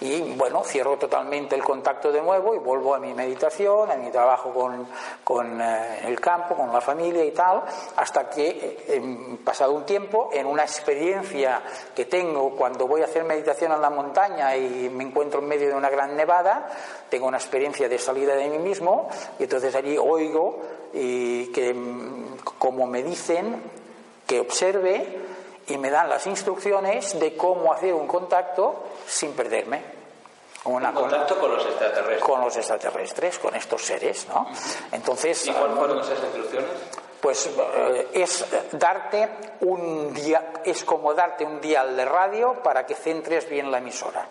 y 0.00 0.20
bueno, 0.34 0.64
cierro 0.64 0.96
totalmente 0.96 1.54
el 1.54 1.62
contacto 1.62 2.10
de 2.10 2.20
nuevo 2.20 2.54
y 2.54 2.58
vuelvo 2.58 2.94
a 2.94 2.98
mi 2.98 3.14
meditación, 3.14 3.90
a 3.90 3.96
mi 3.96 4.10
trabajo 4.10 4.52
con, 4.52 4.88
con 5.22 5.60
eh, 5.60 6.00
el 6.04 6.20
campo, 6.20 6.56
con 6.56 6.72
la 6.72 6.80
familia 6.80 7.24
y 7.24 7.30
tal, 7.30 7.62
hasta 7.96 8.28
que, 8.28 8.84
eh, 8.88 9.38
pasado 9.44 9.72
un 9.72 9.84
tiempo, 9.84 10.30
en 10.32 10.46
experiencia 10.64 11.62
que 11.94 12.06
tengo 12.06 12.56
cuando 12.56 12.86
voy 12.86 13.02
a 13.02 13.04
hacer 13.04 13.24
meditación 13.24 13.72
en 13.72 13.80
la 13.80 13.90
montaña 13.90 14.56
y 14.56 14.88
me 14.88 15.04
encuentro 15.04 15.40
en 15.40 15.46
medio 15.46 15.68
de 15.68 15.74
una 15.74 15.90
gran 15.90 16.16
nevada, 16.16 16.68
tengo 17.08 17.26
una 17.26 17.38
experiencia 17.38 17.88
de 17.88 17.98
salida 17.98 18.34
de 18.34 18.48
mí 18.48 18.58
mismo 18.58 19.08
y 19.38 19.44
entonces 19.44 19.74
allí 19.74 19.96
oigo 19.96 20.60
y 20.92 21.46
que 21.52 21.72
mm, 21.72 22.36
como 22.58 22.86
me 22.86 23.02
dicen 23.02 23.62
que 24.26 24.40
observe 24.40 25.20
y 25.66 25.78
me 25.78 25.90
dan 25.90 26.08
las 26.08 26.26
instrucciones 26.26 27.18
de 27.18 27.36
cómo 27.36 27.72
hacer 27.72 27.94
un 27.94 28.06
contacto 28.06 28.84
sin 29.06 29.32
perderme. 29.32 29.93
Un 30.64 30.82
contacto 30.92 31.38
con, 31.38 31.50
los 31.52 31.64
extraterrestres. 31.64 32.20
Con 32.22 32.40
los 32.40 32.56
extraterrestres, 32.56 33.38
con 33.38 33.54
estos 33.54 33.82
seres, 33.82 34.26
¿no? 34.28 34.46
Entonces. 34.92 35.46
¿Y 35.46 35.52
cuáles 35.52 35.76
fueron 35.76 36.00
esas 36.00 36.18
instrucciones? 36.24 36.70
pues 37.24 37.46
eh, 37.46 38.08
es 38.12 38.44
darte 38.72 39.30
un 39.60 40.12
día, 40.12 40.52
es 40.62 40.84
como 40.84 41.14
darte 41.14 41.42
un 41.42 41.58
dial 41.58 41.96
de 41.96 42.04
radio 42.04 42.62
para 42.62 42.84
que 42.84 42.94
centres 42.94 43.48
bien 43.48 43.70
la 43.70 43.78
emisora. 43.78 44.28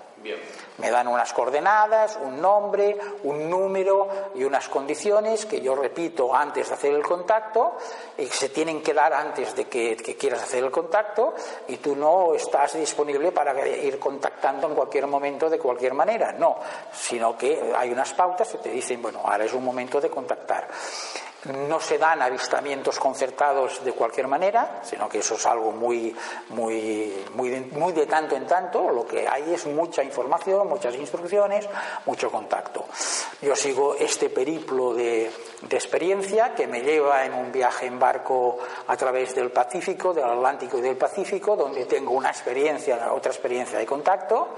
Me 0.77 0.89
dan 0.89 1.07
unas 1.07 1.31
coordenadas, 1.33 2.17
un 2.21 2.41
nombre, 2.41 2.97
un 3.23 3.49
número 3.49 4.07
y 4.35 4.43
unas 4.43 4.69
condiciones 4.69 5.45
que 5.45 5.61
yo 5.61 5.75
repito 5.75 6.33
antes 6.35 6.69
de 6.69 6.73
hacer 6.73 6.93
el 6.93 7.03
contacto 7.03 7.77
y 8.17 8.25
que 8.25 8.33
se 8.33 8.49
tienen 8.49 8.81
que 8.81 8.93
dar 8.93 9.13
antes 9.13 9.55
de 9.55 9.65
que, 9.65 9.95
que, 9.97 10.15
quieras 10.15 10.43
hacer 10.43 10.63
el 10.63 10.71
contacto 10.71 11.33
y 11.67 11.77
tú 11.77 11.95
no 11.95 12.33
estás 12.33 12.73
disponible 12.77 13.31
para 13.31 13.67
ir 13.67 13.99
contactando 13.99 14.67
en 14.67 14.75
cualquier 14.75 15.07
momento 15.07 15.49
de 15.49 15.59
cualquier 15.59 15.93
manera, 15.93 16.31
no, 16.31 16.57
sino 16.91 17.37
que 17.37 17.73
hay 17.75 17.91
unas 17.91 18.13
pautas 18.13 18.49
que 18.49 18.57
te 18.57 18.69
dicen, 18.69 19.01
bueno, 19.01 19.21
ahora 19.23 19.45
es 19.45 19.53
un 19.53 19.63
momento 19.63 20.01
de 20.01 20.09
contactar 20.09 20.67
no 21.45 21.79
se 21.79 21.97
dan 21.97 22.21
avistamientos 22.21 22.99
concertados 22.99 23.83
de 23.83 23.91
cualquier 23.91 24.27
manera, 24.27 24.81
sino 24.83 25.09
que 25.09 25.19
eso 25.19 25.35
es 25.35 25.45
algo 25.45 25.71
muy, 25.71 26.15
muy, 26.49 27.25
muy, 27.35 27.49
de, 27.49 27.61
muy 27.77 27.91
de 27.91 28.05
tanto 28.05 28.35
en 28.35 28.47
tanto. 28.47 28.89
Lo 28.89 29.05
que 29.05 29.27
hay 29.27 29.53
es 29.53 29.65
mucha 29.65 30.03
información, 30.03 30.67
muchas 30.67 30.95
instrucciones, 30.95 31.67
mucho 32.05 32.31
contacto. 32.31 32.85
Yo 33.41 33.55
sigo 33.55 33.95
este 33.95 34.29
periplo 34.29 34.93
de, 34.93 35.31
de 35.61 35.75
experiencia 35.75 36.55
que 36.55 36.67
me 36.67 36.81
lleva 36.81 37.25
en 37.25 37.33
un 37.33 37.51
viaje 37.51 37.87
en 37.87 37.99
barco 37.99 38.59
a 38.87 38.95
través 38.95 39.35
del 39.35 39.51
Pacífico, 39.51 40.13
del 40.13 40.25
Atlántico 40.25 40.77
y 40.77 40.81
del 40.81 40.97
Pacífico, 40.97 41.55
donde 41.55 41.85
tengo 41.85 42.11
una 42.11 42.29
experiencia, 42.29 43.11
otra 43.11 43.31
experiencia 43.31 43.77
de 43.77 43.85
contacto 43.85 44.55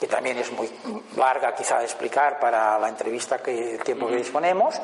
que 0.00 0.06
también 0.06 0.38
es 0.38 0.50
muy 0.52 0.70
larga 1.16 1.54
quizá 1.54 1.78
de 1.78 1.84
explicar 1.84 2.40
para 2.40 2.78
la 2.78 2.88
entrevista 2.88 3.42
que 3.42 3.74
el 3.74 3.84
tiempo 3.84 4.08
que 4.08 4.16
disponemos. 4.16 4.80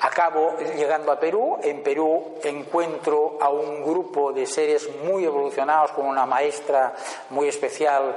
Acabo 0.00 0.56
llegando 0.76 1.12
a 1.12 1.20
Perú. 1.20 1.58
En 1.62 1.84
Perú 1.84 2.34
encuentro 2.42 3.38
a 3.40 3.48
un 3.48 3.84
grupo 3.84 4.32
de 4.32 4.44
seres 4.44 4.88
muy 5.04 5.24
evolucionados 5.24 5.92
con 5.92 6.06
una 6.06 6.26
maestra 6.26 6.92
muy 7.30 7.46
especial 7.46 8.16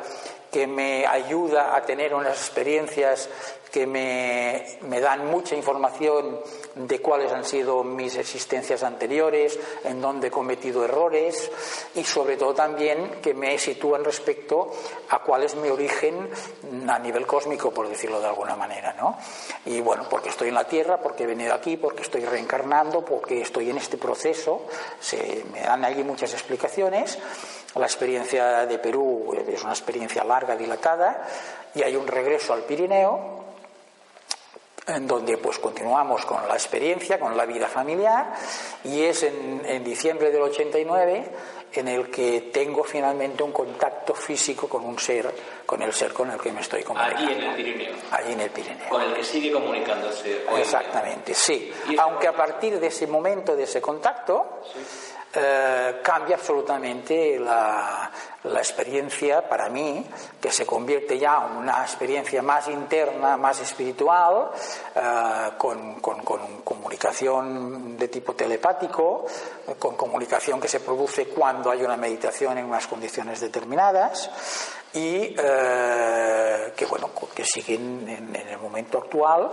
que 0.51 0.67
me 0.67 1.05
ayuda 1.05 1.75
a 1.75 1.81
tener 1.83 2.13
unas 2.13 2.37
experiencias 2.37 3.29
que 3.71 3.85
me, 3.85 4.99
dan 4.99 5.27
mucha 5.27 5.55
información 5.55 6.39
de 6.75 6.99
cuáles 6.99 7.31
han 7.31 7.45
sido 7.45 7.83
mis 7.83 8.15
existencias 8.15 8.83
anteriores, 8.83 9.59
en 9.83 10.01
dónde 10.01 10.27
he 10.27 10.31
cometido 10.31 10.83
errores 10.83 11.51
y 11.95 12.03
sobre 12.03 12.37
todo 12.37 12.53
también 12.53 13.21
que 13.21 13.33
me 13.33 13.57
sitúan 13.59 14.03
respecto 14.03 14.71
a 15.09 15.19
cuál 15.19 15.43
es 15.43 15.55
mi 15.55 15.69
origen 15.69 16.29
a 16.87 16.99
nivel 16.99 17.27
cósmico, 17.27 17.71
por 17.71 17.87
decirlo 17.87 18.19
de 18.19 18.27
alguna 18.27 18.55
manera. 18.55 18.93
¿no? 18.93 19.17
Y 19.65 19.81
bueno, 19.81 20.07
porque 20.09 20.29
estoy 20.29 20.49
en 20.49 20.55
la 20.55 20.67
Tierra, 20.67 20.99
porque 20.99 21.23
he 21.23 21.27
venido 21.27 21.53
aquí, 21.53 21.77
porque 21.77 22.01
estoy 22.01 22.25
reencarnando, 22.25 23.05
porque 23.05 23.41
estoy 23.41 23.69
en 23.69 23.77
este 23.77 23.97
proceso, 23.97 24.65
se 24.99 25.45
me 25.51 25.61
dan 25.61 25.85
allí 25.85 26.03
muchas 26.03 26.33
explicaciones. 26.33 27.19
La 27.75 27.85
experiencia 27.85 28.65
de 28.65 28.79
Perú 28.79 29.35
es 29.47 29.63
una 29.63 29.73
experiencia 29.73 30.23
larga, 30.23 30.55
dilatada, 30.55 31.23
y 31.75 31.83
hay 31.83 31.95
un 31.95 32.07
regreso 32.07 32.53
al 32.53 32.63
Pirineo, 32.63 33.39
en 34.87 35.07
donde 35.07 35.37
pues 35.37 35.59
continuamos 35.59 36.25
con 36.25 36.47
la 36.47 36.55
experiencia, 36.55 37.19
con 37.19 37.37
la 37.37 37.45
vida 37.45 37.67
familiar, 37.67 38.33
y 38.83 39.01
es 39.01 39.23
en, 39.23 39.83
diciembre 39.83 40.31
del 40.31 40.41
89 40.41 41.25
en 41.71 41.87
el 41.87 42.09
que 42.09 42.49
tengo 42.51 42.83
finalmente 42.83 43.43
un 43.43 43.51
contacto 43.51 44.15
físico 44.15 44.67
con 44.67 44.83
un 44.83 44.97
ser, 44.97 45.31
con 45.67 45.83
el 45.83 45.93
ser 45.93 46.11
con 46.11 46.31
el 46.31 46.39
que 46.39 46.51
me 46.51 46.61
estoy 46.61 46.81
comunicando. 46.81 47.21
Allí 47.21 47.33
en 47.33 47.43
el 47.43 47.55
Pirineo. 47.55 47.95
Allí 48.09 48.33
en 48.33 48.39
el 48.39 48.49
Pirineo. 48.49 48.89
Con 48.89 49.01
el 49.03 49.13
que 49.13 49.23
sigue 49.23 49.51
comunicándose. 49.51 50.45
Exactamente, 50.57 51.35
sí. 51.35 51.71
Aunque 51.99 52.27
a 52.27 52.33
partir 52.33 52.79
de 52.79 52.87
ese 52.87 53.05
momento, 53.05 53.55
de 53.55 53.63
ese 53.63 53.79
contacto, 53.79 54.61
eh, 55.31 55.99
cambia 56.01 56.37
absolutamente 56.37 57.39
la, 57.39 58.11
experiencia 58.57 59.47
para 59.47 59.69
mí, 59.69 60.03
que 60.41 60.51
se 60.51 60.65
convierte 60.65 61.19
ya 61.19 61.45
en 61.45 61.57
una 61.57 61.81
experiencia 61.83 62.41
más 62.41 62.67
interna, 62.67 63.37
más 63.37 63.59
espiritual, 63.59 64.49
eh, 64.95 65.51
con, 65.57 65.99
comunicación 66.63 67.97
de 67.97 68.07
tipo 68.07 68.33
telepático, 68.33 69.25
con 69.77 69.95
comunicación 69.95 70.59
que 70.59 70.67
se 70.67 70.79
produce 70.79 71.27
cuando 71.27 71.69
hay 71.69 71.83
una 71.83 71.97
meditación 71.97 72.57
en 72.57 72.65
unas 72.65 72.87
condiciones 72.87 73.39
determinadas 73.39 74.31
y 74.93 75.35
eh, 75.37 76.73
que 76.75 76.85
bueno 76.87 77.11
que 77.35 77.45
siguen 77.45 78.31
en 78.33 78.47
el 78.47 78.57
momento 78.57 78.97
actual 78.97 79.51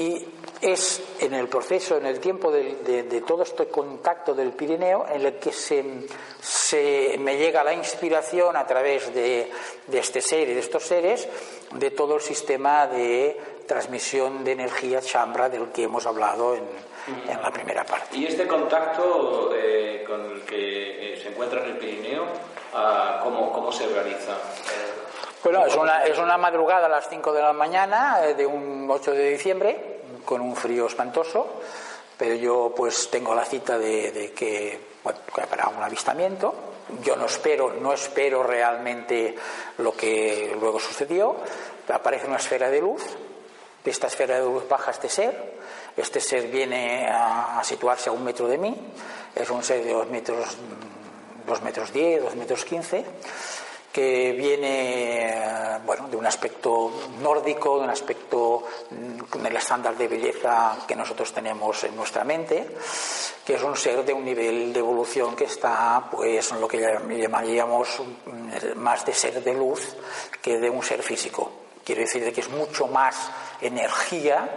y 0.00 0.26
es 0.62 1.02
en 1.20 1.34
el 1.34 1.46
proceso, 1.46 1.98
en 1.98 2.06
el 2.06 2.20
tiempo 2.20 2.50
de, 2.50 3.22
todo 3.26 3.42
este 3.42 3.66
contacto 3.66 4.34
del 4.34 4.52
Pirineo, 4.52 5.06
en 5.06 5.26
el 5.26 5.34
que 5.34 5.52
se, 5.52 7.18
me 7.18 7.36
llega 7.36 7.62
la 7.62 7.74
inspiración 7.74 8.56
a 8.56 8.66
través 8.66 9.12
de, 9.12 9.50
este 9.92 10.22
ser 10.22 10.48
y 10.48 10.54
de 10.54 10.60
estos 10.60 10.84
seres 10.84 11.28
de 11.74 11.90
todo 11.90 12.14
el 12.14 12.22
sistema 12.22 12.86
de 12.86 13.38
transmisión 13.66 14.42
de 14.42 14.52
energía 14.52 15.02
chambra 15.02 15.50
del 15.50 15.68
que 15.68 15.82
hemos 15.82 16.06
hablado 16.06 16.54
en, 16.54 16.64
la 17.26 17.50
primera 17.50 17.84
parte. 17.84 18.16
¿Y 18.16 18.26
este 18.26 18.46
contacto 18.46 19.52
eh, 19.54 20.04
con 20.06 20.30
el 20.30 20.42
que 20.42 21.12
eh, 21.12 21.16
se 21.20 21.28
encuentra 21.28 21.62
en 21.64 21.72
el 21.72 21.76
Pirineo, 21.78 22.24
ah, 22.74 23.20
¿cómo, 23.22 23.52
cómo 23.52 23.72
se 23.72 23.86
realiza? 23.86 24.36
Bueno, 25.42 25.64
es 25.64 25.74
una, 25.74 26.04
es 26.04 26.18
una 26.18 26.36
madrugada 26.36 26.84
a 26.84 26.88
las 26.90 27.08
5 27.08 27.32
de 27.32 27.40
la 27.40 27.54
mañana 27.54 28.26
eh, 28.26 28.34
de 28.34 28.44
un 28.44 28.86
8 28.90 29.12
de 29.12 29.30
diciembre, 29.30 30.00
con 30.22 30.42
un 30.42 30.54
frío 30.54 30.86
espantoso, 30.86 31.62
pero 32.18 32.34
yo 32.34 32.74
pues 32.76 33.08
tengo 33.10 33.34
la 33.34 33.46
cita 33.46 33.78
de, 33.78 34.34
que, 34.36 34.78
para 35.48 35.68
un 35.68 35.82
avistamiento. 35.82 36.54
Yo 37.02 37.16
no 37.16 37.24
espero, 37.24 37.72
no 37.72 37.94
espero 37.94 38.42
realmente 38.42 39.34
lo 39.78 39.92
que 39.92 40.54
luego 40.60 40.78
sucedió. 40.78 41.36
Aparece 41.90 42.26
una 42.26 42.36
esfera 42.36 42.68
de 42.68 42.80
luz, 42.82 43.02
de 43.82 43.90
esta 43.90 44.08
esfera 44.08 44.34
de 44.34 44.44
luz 44.44 44.68
baja 44.68 44.90
este 44.90 45.08
ser, 45.08 45.54
este 45.96 46.20
ser 46.20 46.48
viene 46.48 47.08
a, 47.10 47.62
situarse 47.64 48.10
a 48.10 48.12
un 48.12 48.24
metro 48.24 48.46
de 48.46 48.58
mí, 48.58 48.76
es 49.34 49.48
un 49.48 49.64
ser 49.64 49.82
de 49.84 49.92
dos 49.92 50.08
metros, 50.08 50.58
dos 51.46 51.62
metros 51.62 51.92
diez, 51.94 52.22
dos 52.22 52.36
metros 52.36 52.62
quince 52.66 53.06
que 53.92 54.32
viene 54.32 55.28
eh, 55.28 55.78
bueno, 55.84 56.08
de 56.08 56.16
un 56.16 56.26
aspecto 56.26 56.90
nórdico, 57.20 57.78
de 57.78 57.84
un 57.84 57.90
aspecto 57.90 58.64
mm, 58.90 59.46
el 59.46 59.56
estándar 59.56 59.96
de 59.96 60.08
belleza 60.08 60.76
que 60.86 60.94
nosotros 60.94 61.32
tenemos 61.32 61.82
en 61.84 61.96
nuestra 61.96 62.24
mente, 62.24 62.68
que 63.44 63.54
es 63.54 63.62
un 63.62 63.76
ser 63.76 64.04
de 64.04 64.12
un 64.12 64.24
nivel 64.24 64.72
de 64.72 64.78
evolución 64.78 65.34
que 65.34 65.44
está 65.44 66.08
pues 66.10 66.52
en 66.52 66.60
lo 66.60 66.68
que 66.68 66.78
llamaríamos 66.78 68.00
mm, 68.26 68.78
más 68.78 69.04
de 69.04 69.14
ser 69.14 69.42
de 69.42 69.54
luz 69.54 69.96
que 70.40 70.58
de 70.58 70.70
un 70.70 70.82
ser 70.82 71.02
físico. 71.02 71.50
Quiere 71.84 72.02
decir 72.02 72.32
que 72.32 72.40
es 72.40 72.50
mucho 72.50 72.86
más 72.86 73.30
energía 73.60 74.48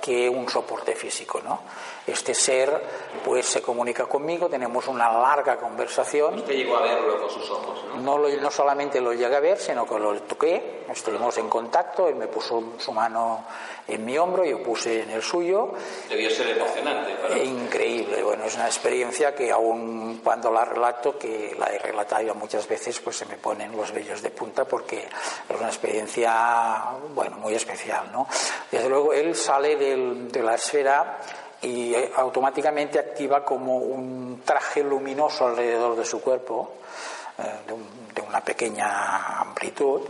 que 0.00 0.28
un 0.28 0.48
soporte 0.48 0.94
físico, 0.94 1.40
¿no? 1.42 1.60
Este 2.06 2.34
ser, 2.34 2.82
pues, 3.24 3.46
se 3.46 3.62
comunica 3.62 4.06
conmigo, 4.06 4.48
tenemos 4.48 4.88
una 4.88 5.12
larga 5.12 5.56
conversación. 5.56 6.38
Usted 6.38 6.54
llegó 6.54 6.76
a 6.76 6.82
verlo 6.82 7.20
con 7.20 7.30
sus 7.30 7.48
ojos, 7.50 7.84
¿no? 7.94 8.18
No, 8.18 8.28
no 8.28 8.50
solamente 8.50 9.00
lo 9.00 9.12
llegué 9.12 9.36
a 9.36 9.40
ver, 9.40 9.58
sino 9.58 9.86
que 9.86 9.98
lo 9.98 10.20
toqué, 10.22 10.84
estuvimos 10.90 11.36
en 11.38 11.48
contacto, 11.48 12.08
él 12.08 12.16
me 12.16 12.26
puso 12.26 12.74
su 12.78 12.92
mano 12.92 13.44
en 13.86 14.04
mi 14.04 14.16
hombro, 14.18 14.44
yo 14.44 14.62
puse 14.62 15.02
en 15.02 15.10
el 15.10 15.22
suyo. 15.22 15.72
Debió 16.08 16.30
ser 16.30 16.56
emocionante. 16.56 17.44
Increíble, 17.44 18.22
bueno, 18.22 18.44
es 18.44 18.54
una 18.56 18.66
experiencia 18.66 19.34
que 19.34 19.50
aún 19.50 20.20
cuando 20.22 20.50
la 20.50 20.64
relato, 20.64 21.18
que 21.18 21.54
la 21.58 21.66
he 21.66 21.78
relatado 21.78 22.34
muchas 22.34 22.66
veces, 22.66 22.98
pues 23.00 23.16
se 23.16 23.26
me 23.26 23.36
ponen 23.36 23.76
los 23.76 23.92
vellos 23.92 24.22
de 24.22 24.30
punta 24.30 24.64
porque 24.64 24.98
es 24.98 25.56
una 25.56 25.68
experiencia, 25.68 26.86
bueno, 27.14 27.36
muy 27.36 27.54
especial, 27.54 28.10
¿no? 28.12 28.26
Desde 28.70 28.88
luego, 28.88 29.12
él 29.12 29.34
sale 29.34 29.76
de 30.00 30.42
la 30.42 30.54
esfera 30.54 31.18
y 31.62 31.94
automáticamente 32.16 32.98
activa 32.98 33.44
como 33.44 33.76
un 33.76 34.42
traje 34.44 34.82
luminoso 34.82 35.46
alrededor 35.46 35.96
de 35.96 36.04
su 36.04 36.20
cuerpo, 36.20 36.72
eh, 37.38 37.42
de, 37.66 38.20
una 38.30 38.40
pequeña 38.42 39.40
amplitud, 39.40 40.02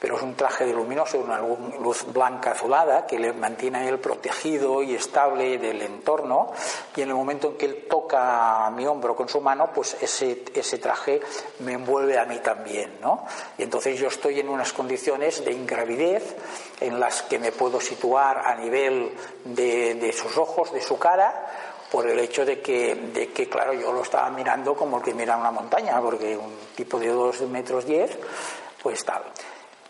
pero 0.00 0.16
es 0.16 0.22
un 0.22 0.34
traje 0.34 0.64
de 0.64 0.72
luminoso, 0.72 1.18
una 1.18 1.38
luz 1.38 2.04
blanca 2.12 2.50
azulada 2.50 3.06
que 3.06 3.16
le 3.16 3.32
mantiene 3.32 3.78
a 3.78 3.88
él 3.88 4.00
protegido 4.00 4.82
y 4.82 4.94
estable 4.94 5.56
del 5.58 5.80
entorno 5.82 6.50
y 6.96 7.02
en 7.02 7.10
el 7.10 7.14
momento 7.14 7.48
en 7.48 7.56
que 7.56 7.66
él 7.66 7.86
toca 7.88 8.68
mi 8.70 8.86
hombro 8.86 9.14
con 9.14 9.28
su 9.28 9.40
mano, 9.40 9.70
pues 9.72 9.96
ese, 10.00 10.42
ese 10.52 10.78
traje 10.78 11.20
me 11.60 11.74
envuelve 11.74 12.18
a 12.18 12.24
mí 12.24 12.38
también, 12.38 12.98
¿no? 13.00 13.24
Y 13.56 13.62
entonces 13.62 13.96
yo 14.00 14.08
estoy 14.08 14.40
en 14.40 14.48
unas 14.48 14.72
condiciones 14.72 15.44
de 15.44 15.52
ingravidez 15.52 16.34
en 16.80 16.98
las 16.98 17.22
que 17.22 17.38
me 17.38 17.52
puedo 17.52 17.80
situar 17.80 18.38
a 18.38 18.56
nivel 18.56 19.12
de, 19.44 20.12
sus 20.12 20.36
ojos, 20.36 20.72
de 20.72 20.80
su 20.80 20.98
cara, 20.98 21.46
por 21.90 22.08
el 22.08 22.18
hecho 22.18 22.44
de 22.44 22.60
que, 22.60 22.94
de 22.94 23.28
que, 23.28 23.48
claro, 23.48 23.72
yo 23.74 23.92
lo 23.92 24.02
estaba 24.02 24.30
mirando 24.30 24.74
como 24.74 24.98
el 24.98 25.02
que 25.02 25.14
mira 25.14 25.36
una 25.36 25.50
montaña, 25.50 26.00
porque 26.00 26.36
un 26.36 26.54
tipo 26.74 26.98
de 26.98 27.08
dos 27.08 27.40
metros 27.42 27.84
diez, 27.84 28.16
pues 28.82 29.04
tal. 29.04 29.22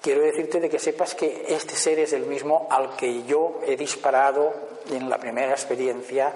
Quiero 0.01 0.23
decirte 0.23 0.61
de 0.61 0.71
que 0.71 0.79
sepas 0.79 1.15
que 1.15 1.45
este 1.49 1.77
ser 1.77 1.99
es 1.99 2.15
el 2.15 2.25
mismo 2.25 2.67
al 2.71 2.97
que 2.97 3.23
yo 3.25 3.61
he 3.67 3.77
disparado 3.77 4.55
en 4.91 5.11
la 5.11 5.19
primera 5.19 5.53
experiencia 5.53 6.33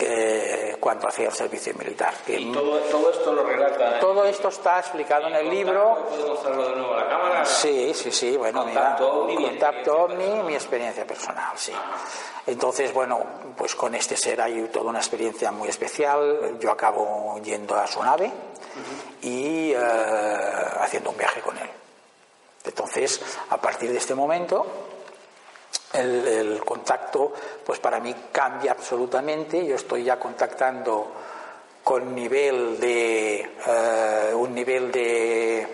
eh, 0.00 0.76
cuando 0.78 1.08
hacía 1.08 1.26
el 1.26 1.32
servicio 1.32 1.74
militar. 1.74 2.14
¿Y 2.26 2.52
todo, 2.52 2.78
esto 3.10 3.32
lo 3.32 3.44
relata? 3.44 3.98
Todo 3.98 4.24
esto 4.24 4.48
está 4.48 4.78
explicado 4.78 5.26
en 5.26 5.34
el 5.34 5.50
libro. 5.50 6.06
¿Puedo 6.08 6.28
mostrarlo 6.28 6.68
de 6.68 6.76
nuevo 6.76 6.94
a 6.94 7.00
la 7.00 7.08
cámara? 7.08 7.44
Sí, 7.44 7.92
sí, 7.94 8.12
sí. 8.12 8.36
Bueno, 8.36 8.62
contacto 8.62 9.24
mira, 9.26 9.50
contacto 9.50 10.02
OVNI, 10.04 10.42
mi 10.44 10.54
experiencia 10.54 11.04
personal, 11.04 11.52
sí. 11.56 11.72
Entonces, 12.46 12.94
bueno, 12.94 13.20
pues 13.56 13.74
con 13.74 13.94
este 13.94 14.16
ser 14.16 14.40
hay 14.40 14.62
toda 14.68 14.90
una 14.90 15.00
experiencia 15.00 15.50
muy 15.50 15.68
especial. 15.68 16.58
Yo 16.60 16.70
acabo 16.70 17.40
yendo 17.42 17.74
a 17.74 17.86
su 17.86 18.02
nave 18.02 18.30
y 19.22 19.72
eh, 19.72 19.76
haciendo 20.80 21.10
un 21.10 21.16
viaje 21.16 21.40
con 21.40 21.58
él. 21.58 21.68
Entonces, 22.64 23.20
a 23.50 23.56
partir 23.56 23.90
de 23.90 23.98
este 23.98 24.14
momento, 24.14 24.64
el, 25.92 26.60
contacto, 26.64 27.32
pues 27.64 27.78
para 27.78 28.00
mí 28.00 28.14
cambia 28.32 28.72
absolutamente. 28.72 29.64
Yo 29.66 29.76
estoy 29.76 30.04
ya 30.04 30.18
contactando 30.18 31.12
con 31.82 32.14
nivel 32.14 32.78
de 32.78 33.40
eh, 33.40 34.34
un 34.34 34.54
nivel 34.54 34.92
de 34.92 35.66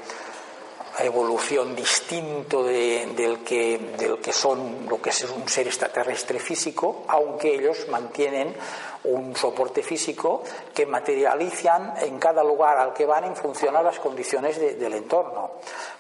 evolución 1.01 1.75
distinto 1.75 2.63
del, 2.63 3.43
que, 3.45 3.79
del 3.99 4.19
que 4.19 4.33
son 4.33 4.87
lo 4.89 5.03
que 5.03 5.11
es 5.11 5.25
un 5.25 5.49
ser 5.49 5.67
extraterrestre 5.67 6.39
físico, 6.39 7.05
aunque 7.09 7.55
ellos 7.55 7.89
mantienen 7.89 8.55
un 9.05 9.37
soporte 9.37 9.83
físico 9.83 10.43
que 10.73 10.87
materializan 10.87 11.95
en 12.01 12.19
cada 12.19 12.43
lugar 12.43 12.79
al 12.79 12.93
que 12.93 13.07
van 13.07 13.25
en 13.25 13.37
función 13.37 13.77
a 13.77 13.83
las 13.83 13.99
condiciones 13.99 14.59
del 14.59 14.95
entorno. 14.95 15.53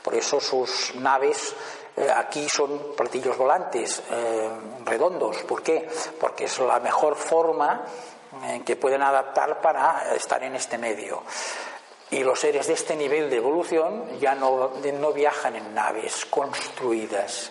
Por 0.02 0.14
eso 0.14 0.40
sus 0.40 0.94
naves 0.96 1.54
eh, 1.96 2.10
aquí 2.14 2.48
son 2.48 2.94
platillos 2.96 3.36
volantes 3.36 4.02
eh, 4.10 4.48
redondos. 4.84 5.42
¿Por 5.42 5.62
qué? 5.62 5.88
Porque 6.18 6.44
es 6.44 6.58
la 6.60 6.80
mejor 6.80 7.14
forma 7.14 7.84
en 8.46 8.64
que 8.64 8.76
pueden 8.76 9.02
adaptar 9.02 9.60
para 9.60 10.14
estar 10.14 10.42
en 10.42 10.56
este 10.56 10.78
medio. 10.78 11.22
Y 12.10 12.22
los 12.22 12.40
seres 12.40 12.66
de 12.66 12.74
este 12.74 12.96
nivel 12.96 13.28
de 13.30 13.36
evolución 13.36 14.18
ya 14.18 14.34
no 14.34 15.12
viajan 15.12 15.56
en 15.56 15.74
naves 15.74 16.26
construidas 16.26 17.50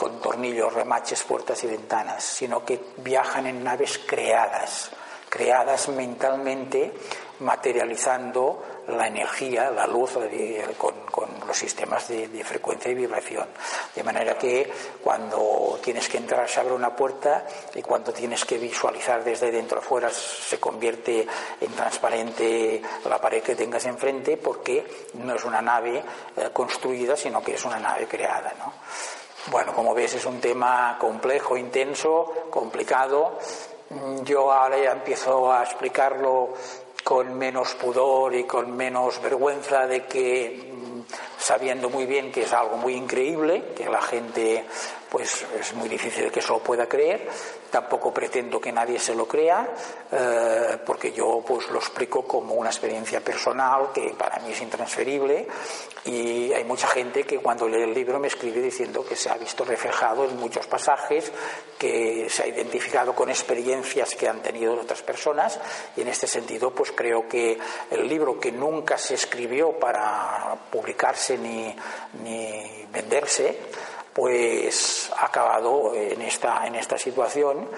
con 0.00 0.18
tornillos, 0.18 0.72
remaches, 0.72 1.22
puertas 1.24 1.62
y 1.62 1.66
ventanas, 1.66 2.24
sino 2.24 2.64
que 2.64 2.80
viajan 3.04 3.46
en 3.46 3.62
naves 3.62 4.00
creadas, 4.06 4.90
creadas 5.28 5.90
mentalmente, 5.90 6.90
materializando 7.40 8.62
la 8.88 9.06
energía, 9.06 9.70
la 9.70 9.86
luz 9.86 10.12
con, 10.78 10.94
los 11.46 11.54
sistemas 11.54 12.08
de, 12.08 12.42
frecuencia 12.44 12.90
y 12.90 12.94
vibración. 12.94 13.46
De 13.94 14.02
manera 14.02 14.38
que 14.38 14.72
cuando 15.04 15.78
tienes 15.84 16.08
que 16.08 16.16
entrar 16.16 16.48
se 16.48 16.60
abre 16.60 16.72
una 16.72 16.96
puerta 16.96 17.46
y 17.74 17.82
cuando 17.82 18.10
tienes 18.10 18.46
que 18.46 18.56
visualizar 18.56 19.22
desde 19.22 19.50
dentro 19.50 19.80
afuera 19.80 20.08
se 20.08 20.58
convierte 20.58 21.26
en 21.60 21.72
transparente 21.72 22.80
la 23.04 23.20
pared 23.20 23.42
que 23.42 23.54
tengas 23.54 23.84
enfrente 23.84 24.38
porque 24.38 25.10
no 25.12 25.34
es 25.34 25.44
una 25.44 25.60
nave 25.60 26.02
eh, 26.38 26.48
construida, 26.54 27.18
sino 27.18 27.42
que 27.42 27.52
es 27.52 27.64
una 27.66 27.78
nave 27.78 28.06
creada. 28.08 28.54
Bueno, 29.46 29.74
como 29.74 29.94
ves 29.94 30.14
es 30.14 30.26
un 30.26 30.40
tema 30.40 30.96
complejo, 31.00 31.56
intenso, 31.56 32.32
complicado. 32.50 33.38
Yo 34.24 34.52
ahora 34.52 34.78
ya 34.78 34.92
empiezo 34.92 35.50
a 35.52 35.64
explicarlo 35.64 36.54
con 37.02 37.36
menos 37.36 37.74
pudor 37.74 38.34
y 38.34 38.44
con 38.44 38.76
menos 38.76 39.20
vergüenza 39.22 39.86
de 39.86 40.04
que 40.04 40.72
mm, 40.72 41.29
sabiendo 41.40 41.88
muy 41.88 42.06
bien 42.06 42.30
que 42.30 42.42
es 42.42 42.52
algo 42.52 42.76
muy 42.76 42.94
increíble, 42.94 43.72
que 43.74 43.88
la 43.88 44.02
gente 44.02 44.64
pues 45.10 45.44
es 45.58 45.74
muy 45.74 45.88
difícil 45.88 46.30
que 46.30 46.38
eso 46.38 46.54
lo 46.54 46.60
pueda 46.60 46.86
creer. 46.86 47.28
Tampoco 47.70 48.12
pretendo 48.12 48.60
que 48.60 48.72
nadie 48.72 48.98
se 48.98 49.14
lo 49.14 49.26
crea, 49.26 49.68
eh, 50.10 50.78
porque 50.84 51.12
yo 51.12 51.42
pues 51.46 51.68
lo 51.68 51.78
explico 51.78 52.24
como 52.24 52.54
una 52.54 52.70
experiencia 52.70 53.20
personal 53.20 53.90
que 53.92 54.14
para 54.18 54.38
mí 54.40 54.50
es 54.50 54.60
intransferible 54.60 55.46
y 56.04 56.52
hay 56.52 56.64
mucha 56.64 56.88
gente 56.88 57.24
que 57.24 57.38
cuando 57.38 57.68
lee 57.68 57.82
el 57.82 57.94
libro 57.94 58.18
me 58.18 58.26
escribe 58.26 58.60
diciendo 58.60 59.04
que 59.04 59.14
se 59.14 59.30
ha 59.30 59.34
visto 59.34 59.64
reflejado 59.64 60.24
en 60.24 60.36
muchos 60.36 60.66
pasajes, 60.66 61.30
que 61.78 62.28
se 62.28 62.42
ha 62.42 62.46
identificado 62.48 63.14
con 63.14 63.30
experiencias 63.30 64.16
que 64.16 64.28
han 64.28 64.42
tenido 64.42 64.74
otras 64.74 65.02
personas 65.02 65.60
y 65.96 66.00
en 66.00 66.08
este 66.08 66.26
sentido 66.26 66.72
pues 66.72 66.92
creo 66.92 67.28
que 67.28 67.58
el 67.90 68.08
libro 68.08 68.40
que 68.40 68.50
nunca 68.50 68.98
se 68.98 69.14
escribió 69.14 69.78
para 69.78 70.56
publicarse 70.70 71.29
ni, 71.38 71.74
ni 72.24 72.86
venderse, 72.92 73.58
pues 74.12 75.10
ha 75.16 75.26
acabado 75.26 75.94
en 75.94 76.22
esta, 76.22 76.66
en 76.66 76.74
esta 76.74 76.98
situación 76.98 77.68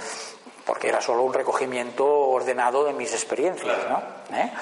porque 0.64 0.88
era 0.88 1.00
solo 1.00 1.22
un 1.22 1.34
recogimiento 1.34 2.06
ordenado 2.06 2.84
de 2.84 2.92
mis 2.92 3.12
experiencias, 3.12 3.78
¿no? 3.88 4.02
¿Eh? 4.36 4.52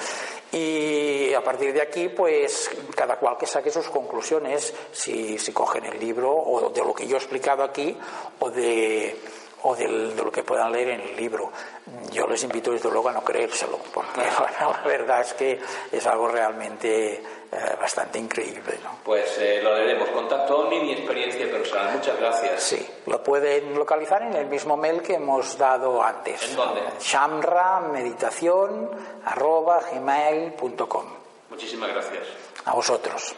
Y 0.53 1.33
a 1.33 1.41
partir 1.43 1.73
de 1.73 1.81
aquí, 1.81 2.09
pues 2.09 2.69
cada 2.95 3.15
cual 3.15 3.37
que 3.37 3.45
saque 3.45 3.71
sus 3.71 3.87
conclusiones, 3.87 4.73
si, 4.91 5.37
si 5.37 5.53
cogen 5.53 5.85
el 5.85 5.99
libro 5.99 6.33
o 6.33 6.69
de 6.69 6.81
lo 6.83 6.93
que 6.93 7.07
yo 7.07 7.15
he 7.15 7.19
explicado 7.19 7.63
aquí 7.63 7.97
o 8.39 8.49
de 8.49 9.17
o 9.63 9.75
de 9.75 9.87
lo 9.87 10.31
que 10.31 10.43
puedan 10.43 10.71
leer 10.71 10.89
en 10.89 11.01
el 11.01 11.15
libro. 11.15 11.51
Yo 12.11 12.27
les 12.27 12.43
invito 12.43 12.71
desde 12.71 12.89
luego 12.89 13.09
a 13.09 13.13
no 13.13 13.23
creérselo, 13.23 13.77
porque 13.93 14.21
la 14.59 14.81
verdad 14.85 15.21
es 15.21 15.33
que 15.33 15.59
es 15.91 16.07
algo 16.07 16.27
realmente 16.27 17.23
eh, 17.51 17.75
bastante 17.79 18.17
increíble. 18.17 18.79
¿no? 18.83 18.99
Pues 19.03 19.37
eh, 19.39 19.59
lo 19.61 19.75
leeremos. 19.75 20.09
Contacto 20.09 20.59
OVNI 20.59 20.89
y 20.89 20.93
experiencia 20.93 21.51
personal. 21.51 21.95
Muchas 21.95 22.17
gracias. 22.17 22.63
Sí, 22.63 22.87
lo 23.07 23.21
pueden 23.21 23.75
localizar 23.75 24.21
en 24.23 24.33
el 24.35 24.45
mismo 24.47 24.77
mail 24.77 25.01
que 25.01 25.15
hemos 25.15 25.57
dado 25.57 26.01
antes. 26.01 26.49
¿En 26.49 26.55
dónde? 26.55 26.81
shamrameditación 27.01 28.89
arroba 29.25 29.81
gmail.com. 29.91 31.05
Muchísimas 31.49 31.89
gracias. 31.89 32.27
A 32.65 32.73
vosotros. 32.73 33.35